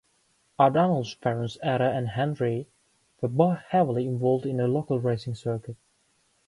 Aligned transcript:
O'Donnell's 0.59 1.13
parents, 1.13 1.59
Etta 1.61 1.91
and 1.91 2.07
Henry, 2.09 2.67
were 3.21 3.29
both 3.29 3.59
heavily 3.69 4.07
involved 4.07 4.47
in 4.47 4.57
the 4.57 4.67
local 4.67 4.99
racing 4.99 5.35
circuit. 5.35 5.75